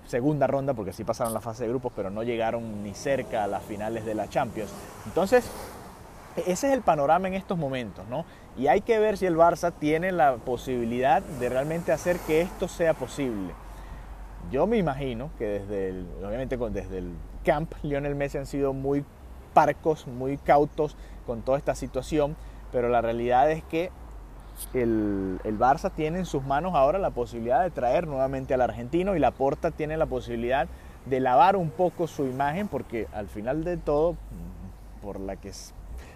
segunda 0.05 0.47
ronda 0.47 0.73
porque 0.73 0.91
sí 0.91 1.03
pasaron 1.05 1.33
la 1.33 1.39
fase 1.39 1.63
de 1.63 1.69
grupos, 1.69 1.93
pero 1.95 2.09
no 2.09 2.23
llegaron 2.23 2.83
ni 2.83 2.93
cerca 2.93 3.45
a 3.45 3.47
las 3.47 3.63
finales 3.63 4.05
de 4.05 4.15
la 4.15 4.27
Champions. 4.27 4.71
Entonces, 5.05 5.49
ese 6.35 6.67
es 6.67 6.73
el 6.73 6.81
panorama 6.81 7.27
en 7.27 7.33
estos 7.33 7.57
momentos, 7.57 8.07
¿no? 8.07 8.25
Y 8.57 8.67
hay 8.67 8.81
que 8.81 8.99
ver 8.99 9.17
si 9.17 9.25
el 9.25 9.35
Barça 9.35 9.71
tiene 9.77 10.11
la 10.11 10.35
posibilidad 10.37 11.21
de 11.21 11.49
realmente 11.49 11.91
hacer 11.91 12.17
que 12.19 12.41
esto 12.41 12.67
sea 12.67 12.93
posible. 12.93 13.53
Yo 14.51 14.67
me 14.67 14.77
imagino 14.77 15.29
que 15.37 15.45
desde 15.45 15.89
el, 15.89 16.07
obviamente 16.25 16.57
desde 16.57 16.97
el 16.97 17.13
camp, 17.43 17.73
Lionel 17.83 18.15
Messi 18.15 18.37
han 18.37 18.45
sido 18.45 18.73
muy 18.73 19.05
parcos, 19.53 20.07
muy 20.07 20.37
cautos 20.37 20.95
con 21.25 21.41
toda 21.41 21.57
esta 21.57 21.75
situación, 21.75 22.35
pero 22.71 22.89
la 22.89 23.01
realidad 23.01 23.51
es 23.51 23.63
que 23.63 23.91
el, 24.73 25.39
el, 25.43 25.57
Barça 25.57 25.91
tiene 25.91 26.19
en 26.19 26.25
sus 26.25 26.43
manos 26.43 26.73
ahora 26.75 26.99
la 26.99 27.11
posibilidad 27.11 27.63
de 27.63 27.71
traer 27.71 28.07
nuevamente 28.07 28.53
al 28.53 28.61
argentino 28.61 29.15
y 29.15 29.19
la 29.19 29.31
Porta 29.31 29.71
tiene 29.71 29.97
la 29.97 30.05
posibilidad 30.05 30.67
de 31.05 31.19
lavar 31.19 31.55
un 31.55 31.69
poco 31.69 32.07
su 32.07 32.25
imagen 32.25 32.67
porque 32.67 33.07
al 33.13 33.27
final 33.27 33.63
de 33.63 33.77
todo, 33.77 34.15
por 35.01 35.19
la 35.19 35.35
que 35.35 35.51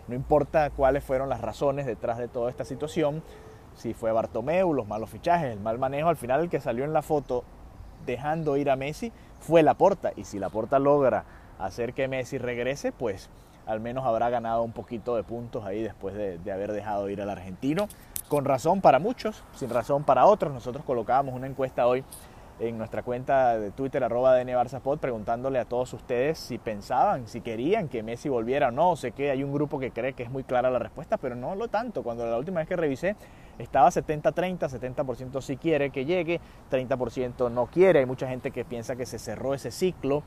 no 0.07 0.15
importa 0.15 0.69
cuáles 0.69 1.03
fueron 1.03 1.29
las 1.29 1.41
razones 1.41 1.85
detrás 1.85 2.17
de 2.17 2.27
toda 2.27 2.50
esta 2.50 2.65
situación, 2.65 3.24
si 3.75 3.93
fue 3.93 4.12
Bartomeu, 4.12 4.74
los 4.74 4.88
malos 4.88 5.09
fichajes, 5.09 5.51
el 5.51 5.59
mal 5.59 5.77
manejo, 5.77 6.09
al 6.09 6.15
final 6.15 6.41
el 6.41 6.50
que 6.50 6.59
salió 6.59 6.85
en 6.85 6.93
la 6.93 7.01
foto 7.01 7.43
dejando 8.05 8.57
ir 8.57 8.69
a 8.69 8.75
Messi 8.75 9.12
fue 9.39 9.63
Laporta. 9.63 10.12
Y 10.15 10.25
si 10.25 10.39
Laporta 10.39 10.79
logra 10.79 11.25
hacer 11.59 11.93
que 11.93 12.07
Messi 12.07 12.38
regrese, 12.38 12.91
pues 12.91 13.29
al 13.65 13.79
menos 13.79 14.05
habrá 14.05 14.29
ganado 14.29 14.63
un 14.63 14.71
poquito 14.71 15.15
de 15.15 15.24
puntos 15.24 15.65
ahí 15.65 15.81
después 15.81 16.15
de, 16.15 16.38
de 16.38 16.51
haber 16.51 16.71
dejado 16.71 17.09
ir 17.09 17.21
al 17.21 17.29
argentino. 17.29 17.88
Con 18.29 18.45
razón 18.45 18.81
para 18.81 19.00
muchos, 19.00 19.43
sin 19.55 19.69
razón 19.69 20.03
para 20.03 20.25
otros. 20.25 20.53
Nosotros 20.53 20.85
colocábamos 20.85 21.35
una 21.35 21.47
encuesta 21.47 21.85
hoy 21.85 22.03
en 22.59 22.77
nuestra 22.77 23.03
cuenta 23.03 23.57
de 23.57 23.71
Twitter, 23.71 24.03
arroba 24.03 24.38
DNBarzapod, 24.38 25.00
preguntándole 25.00 25.59
a 25.59 25.65
todos 25.65 25.93
ustedes 25.93 26.38
si 26.38 26.57
pensaban, 26.57 27.27
si 27.27 27.41
querían 27.41 27.89
que 27.89 28.01
Messi 28.01 28.29
volviera 28.29 28.69
o 28.69 28.71
no. 28.71 28.95
Sé 28.95 29.12
que 29.12 29.31
hay 29.31 29.43
un 29.43 29.51
grupo 29.51 29.79
que 29.79 29.91
cree 29.91 30.13
que 30.13 30.24
es 30.24 30.31
muy 30.31 30.43
clara 30.43 30.69
la 30.69 30.79
respuesta, 30.79 31.17
pero 31.17 31.35
no 31.35 31.55
lo 31.55 31.67
tanto. 31.67 32.03
Cuando 32.03 32.25
la 32.25 32.38
última 32.38 32.59
vez 32.59 32.69
que 32.69 32.75
revisé 32.75 33.15
estaba 33.59 33.89
70-30, 33.89 34.69
70%, 34.69 35.41
sí 35.41 35.57
quiere 35.57 35.89
que 35.89 36.05
llegue, 36.05 36.39
30% 36.71 37.51
no 37.51 37.67
quiere. 37.67 38.00
Hay 38.00 38.05
mucha 38.05 38.27
gente 38.27 38.51
que 38.51 38.63
piensa 38.63 38.95
que 38.95 39.05
se 39.05 39.19
cerró 39.19 39.53
ese 39.53 39.71
ciclo. 39.71 40.24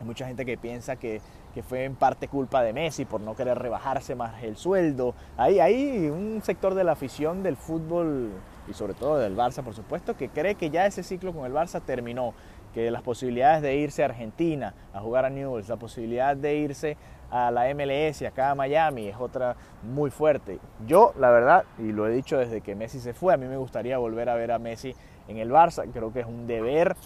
Hay 0.00 0.06
mucha 0.06 0.26
gente 0.26 0.46
que 0.46 0.56
piensa 0.56 0.96
que, 0.96 1.20
que, 1.52 1.62
fue 1.62 1.84
en 1.84 1.94
parte 1.94 2.26
culpa 2.26 2.62
de 2.62 2.72
Messi 2.72 3.04
por 3.04 3.20
no 3.20 3.36
querer 3.36 3.58
rebajarse 3.58 4.14
más 4.14 4.42
el 4.42 4.56
sueldo. 4.56 5.14
Hay, 5.36 5.60
hay 5.60 6.08
un 6.08 6.40
sector 6.42 6.74
de 6.74 6.84
la 6.84 6.92
afición 6.92 7.42
del 7.42 7.56
fútbol 7.56 8.30
y 8.70 8.74
sobre 8.74 8.94
todo 8.94 9.18
del 9.18 9.36
Barça, 9.36 9.62
por 9.62 9.74
supuesto, 9.74 10.16
que 10.16 10.28
cree 10.28 10.54
que 10.54 10.70
ya 10.70 10.86
ese 10.86 11.02
ciclo 11.02 11.34
con 11.34 11.44
el 11.44 11.52
Barça 11.52 11.82
terminó, 11.82 12.32
que 12.72 12.90
las 12.90 13.02
posibilidades 13.02 13.62
de 13.62 13.74
irse 13.76 14.02
a 14.02 14.06
Argentina 14.06 14.74
a 14.94 15.00
jugar 15.00 15.24
a 15.24 15.30
Newell's, 15.30 15.68
la 15.68 15.76
posibilidad 15.76 16.36
de 16.36 16.54
irse 16.54 16.96
a 17.30 17.50
la 17.50 17.72
MLS, 17.74 18.22
acá 18.22 18.50
a 18.50 18.54
Miami, 18.54 19.08
es 19.08 19.16
otra 19.18 19.56
muy 19.82 20.10
fuerte. 20.10 20.58
Yo, 20.86 21.12
la 21.18 21.30
verdad, 21.30 21.64
y 21.78 21.92
lo 21.92 22.06
he 22.06 22.12
dicho 22.12 22.38
desde 22.38 22.60
que 22.60 22.76
Messi 22.76 23.00
se 23.00 23.12
fue, 23.12 23.34
a 23.34 23.36
mí 23.36 23.46
me 23.46 23.56
gustaría 23.56 23.98
volver 23.98 24.28
a 24.28 24.34
ver 24.34 24.52
a 24.52 24.58
Messi 24.58 24.94
en 25.28 25.38
el 25.38 25.50
Barça, 25.50 25.84
creo 25.92 26.12
que 26.12 26.20
es 26.20 26.26
un 26.26 26.46
deber, 26.46 26.96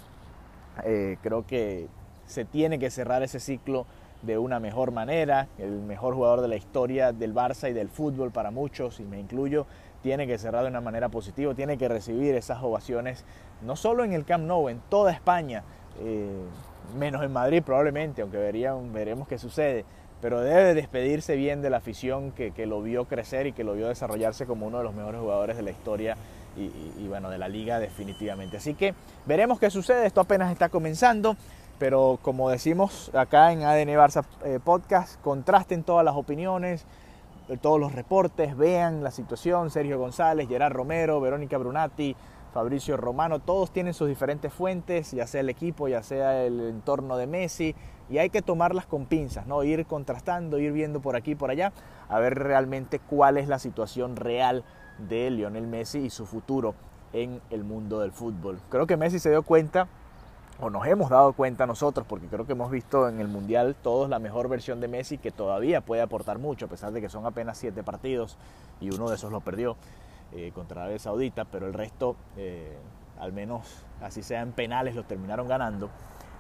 eh, 0.84 1.16
creo 1.22 1.46
que 1.46 1.88
se 2.26 2.44
tiene 2.44 2.78
que 2.78 2.90
cerrar 2.90 3.22
ese 3.22 3.40
ciclo 3.40 3.86
de 4.22 4.38
una 4.38 4.60
mejor 4.60 4.92
manera, 4.92 5.48
el 5.58 5.82
mejor 5.82 6.14
jugador 6.14 6.40
de 6.40 6.48
la 6.48 6.56
historia 6.56 7.12
del 7.12 7.34
Barça 7.34 7.70
y 7.70 7.74
del 7.74 7.88
fútbol 7.88 8.30
para 8.30 8.50
muchos, 8.50 9.00
y 9.00 9.04
me 9.04 9.20
incluyo, 9.20 9.66
tiene 10.04 10.26
que 10.26 10.36
cerrar 10.36 10.64
de 10.64 10.68
una 10.68 10.82
manera 10.82 11.08
positiva, 11.08 11.54
tiene 11.54 11.78
que 11.78 11.88
recibir 11.88 12.34
esas 12.34 12.62
ovaciones, 12.62 13.24
no 13.62 13.74
solo 13.74 14.04
en 14.04 14.12
el 14.12 14.26
Camp 14.26 14.44
Nou, 14.44 14.68
en 14.68 14.78
toda 14.90 15.10
España, 15.10 15.64
eh, 15.98 16.28
menos 16.98 17.22
en 17.24 17.32
Madrid 17.32 17.62
probablemente, 17.64 18.20
aunque 18.20 18.36
verían, 18.36 18.92
veremos 18.92 19.26
qué 19.26 19.38
sucede, 19.38 19.86
pero 20.20 20.42
debe 20.42 20.74
despedirse 20.74 21.36
bien 21.36 21.62
de 21.62 21.70
la 21.70 21.78
afición 21.78 22.32
que, 22.32 22.50
que, 22.50 22.66
lo 22.66 22.82
vio 22.82 23.06
crecer 23.06 23.46
y 23.46 23.52
que 23.52 23.64
lo 23.64 23.72
vio 23.72 23.88
desarrollarse 23.88 24.44
como 24.44 24.66
uno 24.66 24.76
de 24.76 24.84
los 24.84 24.94
mejores 24.94 25.22
jugadores 25.22 25.56
de 25.56 25.62
la 25.62 25.70
historia 25.70 26.18
y, 26.54 26.64
y, 27.02 27.08
bueno, 27.08 27.30
de 27.30 27.38
la 27.38 27.48
liga 27.48 27.78
definitivamente. 27.78 28.58
Así 28.58 28.74
que 28.74 28.94
veremos 29.24 29.58
qué 29.58 29.70
sucede, 29.70 30.04
esto 30.04 30.20
apenas 30.20 30.52
está 30.52 30.68
comenzando. 30.68 31.34
Pero 31.78 32.20
como 32.22 32.50
decimos 32.50 33.10
acá 33.14 33.50
en 33.50 33.64
ADN 33.64 33.96
Barça 33.96 34.24
eh, 34.44 34.60
Podcast, 34.62 35.20
contrasten 35.22 35.82
todas 35.82 36.04
las 36.04 36.14
opiniones, 36.14 36.86
todos 37.60 37.78
los 37.78 37.92
reportes, 37.92 38.56
vean 38.56 39.02
la 39.02 39.10
situación, 39.10 39.70
Sergio 39.70 39.98
González, 39.98 40.48
Gerard 40.48 40.72
Romero, 40.72 41.20
Verónica 41.20 41.58
Brunati, 41.58 42.16
Fabricio 42.52 42.96
Romano, 42.96 43.40
todos 43.40 43.72
tienen 43.72 43.94
sus 43.94 44.08
diferentes 44.08 44.52
fuentes, 44.52 45.10
ya 45.10 45.26
sea 45.26 45.40
el 45.40 45.48
equipo, 45.48 45.88
ya 45.88 46.02
sea 46.02 46.44
el 46.44 46.60
entorno 46.60 47.16
de 47.16 47.26
Messi, 47.26 47.74
y 48.08 48.18
hay 48.18 48.30
que 48.30 48.42
tomarlas 48.42 48.86
con 48.86 49.06
pinzas, 49.06 49.46
¿no? 49.46 49.64
Ir 49.64 49.86
contrastando, 49.86 50.58
ir 50.58 50.72
viendo 50.72 51.00
por 51.00 51.16
aquí 51.16 51.32
y 51.32 51.34
por 51.34 51.50
allá, 51.50 51.72
a 52.08 52.18
ver 52.20 52.38
realmente 52.38 53.00
cuál 53.00 53.38
es 53.38 53.48
la 53.48 53.58
situación 53.58 54.14
real 54.14 54.64
de 54.98 55.30
Lionel 55.30 55.66
Messi 55.66 55.98
y 55.98 56.10
su 56.10 56.26
futuro 56.26 56.74
en 57.12 57.40
el 57.50 57.64
mundo 57.64 58.00
del 58.00 58.12
fútbol. 58.12 58.60
Creo 58.68 58.86
que 58.86 58.96
Messi 58.96 59.18
se 59.18 59.30
dio 59.30 59.42
cuenta 59.42 59.88
o 60.60 60.70
nos 60.70 60.86
hemos 60.86 61.10
dado 61.10 61.32
cuenta 61.32 61.66
nosotros, 61.66 62.06
porque 62.08 62.26
creo 62.26 62.46
que 62.46 62.52
hemos 62.52 62.70
visto 62.70 63.08
en 63.08 63.20
el 63.20 63.28
Mundial 63.28 63.74
todos 63.82 64.08
la 64.08 64.18
mejor 64.18 64.48
versión 64.48 64.80
de 64.80 64.88
Messi 64.88 65.18
que 65.18 65.30
todavía 65.30 65.80
puede 65.80 66.02
aportar 66.02 66.38
mucho, 66.38 66.66
a 66.66 66.68
pesar 66.68 66.92
de 66.92 67.00
que 67.00 67.08
son 67.08 67.26
apenas 67.26 67.58
siete 67.58 67.82
partidos 67.82 68.38
y 68.80 68.94
uno 68.94 69.08
de 69.08 69.16
esos 69.16 69.32
lo 69.32 69.40
perdió 69.40 69.76
eh, 70.32 70.52
contra 70.54 70.82
Arabia 70.82 70.98
Saudita, 70.98 71.44
pero 71.44 71.66
el 71.66 71.74
resto, 71.74 72.16
eh, 72.36 72.76
al 73.18 73.32
menos 73.32 73.84
así 74.00 74.22
sean 74.22 74.52
penales, 74.52 74.94
los 74.94 75.06
terminaron 75.06 75.48
ganando. 75.48 75.90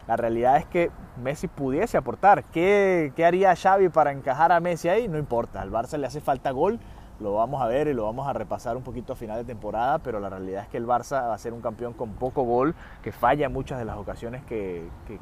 La 0.06 0.16
realidad 0.16 0.58
es 0.58 0.66
que 0.66 0.90
Messi 1.22 1.48
pudiese 1.48 1.96
aportar. 1.96 2.44
¿Qué, 2.44 3.12
¿Qué 3.16 3.24
haría 3.24 3.56
Xavi 3.56 3.88
para 3.88 4.12
encajar 4.12 4.52
a 4.52 4.60
Messi 4.60 4.88
ahí? 4.88 5.08
No 5.08 5.16
importa, 5.16 5.62
al 5.62 5.70
Barça 5.70 5.96
le 5.96 6.06
hace 6.06 6.20
falta 6.20 6.50
gol 6.50 6.78
lo 7.20 7.34
vamos 7.34 7.62
a 7.62 7.66
ver 7.66 7.88
y 7.88 7.94
lo 7.94 8.04
vamos 8.04 8.26
a 8.26 8.32
repasar 8.32 8.76
un 8.76 8.82
poquito 8.82 9.12
a 9.12 9.16
final 9.16 9.38
de 9.38 9.44
temporada, 9.44 9.98
pero 9.98 10.20
la 10.20 10.28
realidad 10.28 10.64
es 10.64 10.68
que 10.68 10.76
el 10.76 10.86
Barça 10.86 11.28
va 11.28 11.34
a 11.34 11.38
ser 11.38 11.52
un 11.52 11.60
campeón 11.60 11.92
con 11.92 12.14
poco 12.14 12.42
gol, 12.42 12.74
que 13.02 13.12
falla 13.12 13.48
muchas 13.48 13.78
de 13.78 13.84
las 13.84 13.96
ocasiones 13.96 14.42
que, 14.44 14.88
que, 15.06 15.18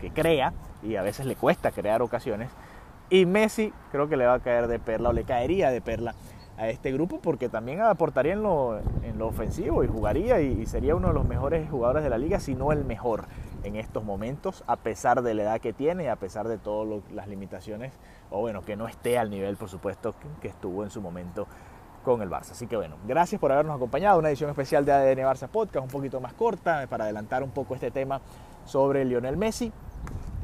que, 0.00 0.10
crea 0.12 0.52
y 0.82 0.96
a 0.96 1.02
veces 1.02 1.26
le 1.26 1.36
cuesta 1.36 1.70
crear 1.70 2.02
ocasiones. 2.02 2.50
Y 3.08 3.26
Messi 3.26 3.72
creo 3.90 4.08
que 4.08 4.16
le 4.16 4.26
va 4.26 4.34
a 4.34 4.40
caer 4.40 4.68
de 4.68 4.78
perla 4.78 5.08
o 5.08 5.12
le 5.12 5.24
caería 5.24 5.70
de 5.70 5.80
perla 5.80 6.14
a 6.58 6.68
este 6.68 6.92
grupo 6.92 7.20
porque 7.20 7.48
también 7.48 7.80
aportaría 7.80 8.34
en 8.34 8.42
lo, 8.42 8.78
en 8.78 9.18
lo 9.18 9.28
ofensivo 9.28 9.82
y 9.82 9.88
jugaría 9.88 10.42
y, 10.42 10.60
y 10.60 10.66
sería 10.66 10.94
uno 10.94 11.08
de 11.08 11.14
los 11.14 11.26
mejores 11.26 11.68
jugadores 11.70 12.04
de 12.04 12.10
la 12.10 12.18
liga, 12.18 12.38
si 12.38 12.54
no 12.54 12.70
el 12.70 12.84
mejor 12.84 13.24
en 13.64 13.76
estos 13.76 14.04
momentos, 14.04 14.62
a 14.66 14.76
pesar 14.76 15.22
de 15.22 15.34
la 15.34 15.42
edad 15.42 15.60
que 15.60 15.72
tiene 15.72 16.04
y 16.04 16.06
a 16.08 16.16
pesar 16.16 16.48
de 16.48 16.58
todas 16.58 17.02
las 17.12 17.28
limitaciones, 17.28 17.92
o 18.30 18.40
bueno, 18.40 18.62
que 18.62 18.76
no 18.76 18.88
esté 18.88 19.18
al 19.18 19.30
nivel, 19.30 19.56
por 19.56 19.68
supuesto, 19.68 20.14
que 20.40 20.48
estuvo 20.48 20.84
en 20.84 20.90
su 20.90 21.00
momento 21.00 21.46
con 22.04 22.22
el 22.22 22.30
Barça. 22.30 22.52
Así 22.52 22.66
que 22.66 22.76
bueno, 22.76 22.96
gracias 23.06 23.40
por 23.40 23.52
habernos 23.52 23.76
acompañado. 23.76 24.18
Una 24.18 24.28
edición 24.28 24.50
especial 24.50 24.84
de 24.84 24.92
ADN 24.92 25.20
Barça 25.20 25.48
Podcast, 25.48 25.84
un 25.84 25.90
poquito 25.90 26.20
más 26.20 26.32
corta, 26.32 26.86
para 26.88 27.04
adelantar 27.04 27.42
un 27.42 27.50
poco 27.50 27.74
este 27.74 27.90
tema 27.90 28.20
sobre 28.64 29.04
Lionel 29.04 29.36
Messi. 29.36 29.72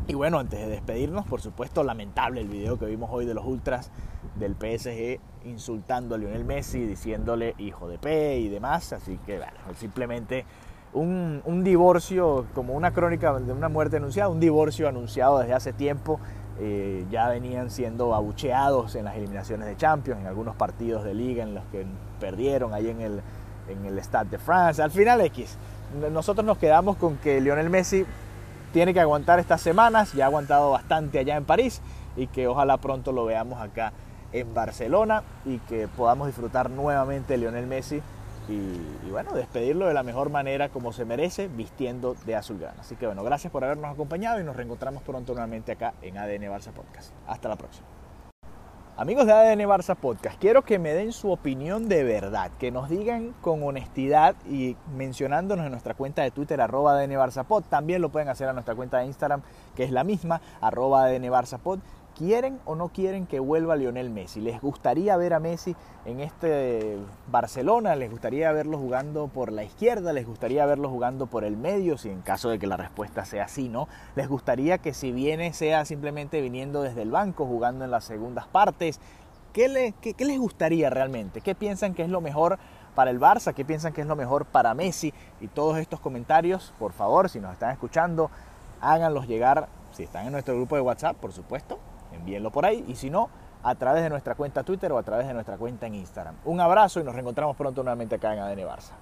Y 0.08 0.14
bueno, 0.14 0.38
antes 0.38 0.60
de 0.60 0.68
despedirnos, 0.68 1.26
por 1.26 1.40
supuesto, 1.40 1.82
lamentable 1.82 2.40
el 2.40 2.48
video 2.48 2.78
que 2.78 2.86
vimos 2.86 3.10
hoy 3.12 3.26
de 3.26 3.34
los 3.34 3.44
ultras 3.44 3.90
del 4.36 4.54
PSG 4.54 5.18
insultando 5.44 6.14
a 6.14 6.18
Lionel 6.18 6.44
Messi, 6.44 6.84
diciéndole 6.86 7.54
hijo 7.58 7.88
de 7.88 7.98
P 7.98 8.38
y 8.38 8.48
demás. 8.48 8.92
Así 8.92 9.18
que 9.26 9.38
bueno, 9.38 9.58
simplemente 9.76 10.44
un, 10.92 11.42
un, 11.44 11.64
divorcio, 11.64 12.46
como 12.54 12.74
una 12.74 12.92
crónica 12.92 13.36
de 13.38 13.52
una 13.52 13.68
muerte 13.68 13.96
anunciada, 13.96 14.28
un 14.28 14.38
divorcio 14.38 14.88
anunciado 14.88 15.38
desde 15.38 15.54
hace 15.54 15.72
tiempo. 15.72 16.20
Eh, 16.58 17.04
ya 17.10 17.28
venían 17.28 17.70
siendo 17.70 18.14
abucheados 18.14 18.94
en 18.94 19.04
las 19.04 19.16
eliminaciones 19.16 19.66
de 19.66 19.76
Champions, 19.76 20.20
en 20.20 20.26
algunos 20.26 20.56
partidos 20.56 21.04
de 21.04 21.12
liga 21.12 21.42
en 21.42 21.54
los 21.54 21.64
que 21.66 21.84
perdieron 22.18 22.72
ahí 22.72 22.88
en 22.88 23.00
el, 23.02 23.20
en 23.68 23.84
el 23.84 23.98
Stade 23.98 24.30
de 24.30 24.38
France. 24.38 24.82
Al 24.82 24.90
final 24.90 25.20
X, 25.20 25.58
nosotros 26.10 26.46
nos 26.46 26.56
quedamos 26.56 26.96
con 26.96 27.18
que 27.18 27.40
Lionel 27.42 27.68
Messi 27.68 28.06
tiene 28.72 28.94
que 28.94 29.00
aguantar 29.00 29.38
estas 29.38 29.60
semanas, 29.60 30.14
ya 30.14 30.24
ha 30.24 30.28
aguantado 30.28 30.70
bastante 30.70 31.18
allá 31.18 31.36
en 31.36 31.44
París 31.44 31.82
y 32.16 32.26
que 32.26 32.48
ojalá 32.48 32.78
pronto 32.78 33.12
lo 33.12 33.26
veamos 33.26 33.60
acá 33.60 33.92
en 34.32 34.54
Barcelona 34.54 35.22
y 35.44 35.58
que 35.58 35.88
podamos 35.88 36.26
disfrutar 36.26 36.70
nuevamente 36.70 37.34
de 37.34 37.38
Lionel 37.38 37.66
Messi 37.66 38.02
y, 38.48 39.10
bueno, 39.10 39.32
despedirlo 39.32 39.86
de 39.86 39.94
la 39.94 40.02
mejor 40.02 40.30
manera 40.30 40.68
como 40.68 40.92
se 40.92 41.04
merece, 41.04 41.48
vistiendo 41.48 42.14
de 42.26 42.36
azulgrana. 42.36 42.80
Así 42.80 42.96
que 42.96 43.06
bueno, 43.06 43.24
gracias 43.24 43.52
por 43.52 43.64
habernos 43.64 43.92
acompañado 43.92 44.40
y 44.40 44.44
nos 44.44 44.56
reencontramos 44.56 45.02
pronto 45.02 45.32
nuevamente 45.32 45.72
acá 45.72 45.94
en 46.02 46.18
ADN 46.18 46.44
Barça 46.44 46.72
Podcast. 46.72 47.12
Hasta 47.26 47.48
la 47.48 47.56
próxima. 47.56 47.86
Amigos 48.98 49.26
de 49.26 49.32
ADN 49.32 49.60
Barça 49.68 49.94
Podcast, 49.94 50.40
quiero 50.40 50.62
que 50.62 50.78
me 50.78 50.94
den 50.94 51.12
su 51.12 51.30
opinión 51.30 51.86
de 51.86 52.02
verdad, 52.02 52.50
que 52.58 52.70
nos 52.70 52.88
digan 52.88 53.34
con 53.42 53.62
honestidad 53.62 54.36
y 54.48 54.74
mencionándonos 54.96 55.66
en 55.66 55.72
nuestra 55.72 55.92
cuenta 55.92 56.22
de 56.22 56.30
Twitter, 56.30 56.58
arroba 56.62 56.92
ADN 56.92 57.10
Barça 57.10 57.44
Pod. 57.44 57.64
También 57.64 58.00
lo 58.00 58.08
pueden 58.08 58.30
hacer 58.30 58.48
a 58.48 58.54
nuestra 58.54 58.74
cuenta 58.74 58.98
de 58.98 59.04
Instagram, 59.04 59.42
que 59.74 59.84
es 59.84 59.90
la 59.90 60.02
misma, 60.02 60.40
arroba 60.62 61.04
ADN 61.04 61.24
Barça 61.24 61.58
Pod. 61.58 61.80
¿Quieren 62.16 62.60
o 62.64 62.76
no 62.76 62.88
quieren 62.88 63.26
que 63.26 63.40
vuelva 63.40 63.76
Lionel 63.76 64.08
Messi? 64.08 64.40
¿Les 64.40 64.58
gustaría 64.62 65.18
ver 65.18 65.34
a 65.34 65.38
Messi 65.38 65.76
en 66.06 66.20
este 66.20 66.96
Barcelona? 67.30 67.94
¿Les 67.94 68.10
gustaría 68.10 68.50
verlo 68.52 68.78
jugando 68.78 69.28
por 69.28 69.52
la 69.52 69.64
izquierda? 69.64 70.14
¿Les 70.14 70.26
gustaría 70.26 70.64
verlo 70.64 70.88
jugando 70.88 71.26
por 71.26 71.44
el 71.44 71.58
medio? 71.58 71.98
Si 71.98 72.08
en 72.08 72.22
caso 72.22 72.48
de 72.48 72.58
que 72.58 72.66
la 72.66 72.78
respuesta 72.78 73.26
sea 73.26 73.48
sí, 73.48 73.68
¿no? 73.68 73.86
¿Les 74.14 74.28
gustaría 74.28 74.78
que 74.78 74.94
si 74.94 75.12
viene 75.12 75.52
sea 75.52 75.84
simplemente 75.84 76.40
viniendo 76.40 76.80
desde 76.80 77.02
el 77.02 77.10
banco, 77.10 77.44
jugando 77.44 77.84
en 77.84 77.90
las 77.90 78.04
segundas 78.04 78.46
partes? 78.46 78.98
¿Qué, 79.52 79.68
le, 79.68 79.92
qué, 80.00 80.14
qué 80.14 80.24
les 80.24 80.38
gustaría 80.38 80.88
realmente? 80.88 81.42
¿Qué 81.42 81.54
piensan 81.54 81.92
que 81.92 82.02
es 82.02 82.08
lo 82.08 82.22
mejor 82.22 82.58
para 82.94 83.10
el 83.10 83.20
Barça? 83.20 83.52
¿Qué 83.52 83.66
piensan 83.66 83.92
que 83.92 84.00
es 84.00 84.06
lo 84.06 84.16
mejor 84.16 84.46
para 84.46 84.72
Messi? 84.72 85.12
Y 85.42 85.48
todos 85.48 85.76
estos 85.76 86.00
comentarios, 86.00 86.72
por 86.78 86.94
favor, 86.94 87.28
si 87.28 87.40
nos 87.40 87.52
están 87.52 87.72
escuchando, 87.72 88.30
háganlos 88.80 89.28
llegar, 89.28 89.68
si 89.92 90.04
están 90.04 90.24
en 90.24 90.32
nuestro 90.32 90.54
grupo 90.54 90.76
de 90.76 90.80
WhatsApp, 90.80 91.18
por 91.18 91.34
supuesto, 91.34 91.78
envíenlo 92.26 92.50
por 92.50 92.66
ahí 92.66 92.84
y 92.88 92.96
si 92.96 93.08
no, 93.08 93.30
a 93.62 93.74
través 93.76 94.02
de 94.02 94.10
nuestra 94.10 94.34
cuenta 94.34 94.64
Twitter 94.64 94.90
o 94.90 94.98
a 94.98 95.02
través 95.04 95.28
de 95.28 95.34
nuestra 95.34 95.56
cuenta 95.56 95.86
en 95.86 95.94
Instagram. 95.94 96.34
Un 96.44 96.60
abrazo 96.60 96.98
y 96.98 97.04
nos 97.04 97.14
reencontramos 97.14 97.56
pronto 97.56 97.84
nuevamente 97.84 98.16
acá 98.16 98.34
en 98.34 98.40
ADN 98.40 98.66
Barça. 98.66 98.92